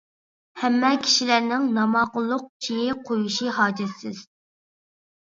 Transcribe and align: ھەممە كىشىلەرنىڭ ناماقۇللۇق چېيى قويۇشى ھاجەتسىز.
ھەممە 0.59 0.87
كىشىلەرنىڭ 1.01 1.67
ناماقۇللۇق 1.75 2.47
چېيى 2.69 2.95
قويۇشى 3.11 3.53
ھاجەتسىز. 3.59 4.23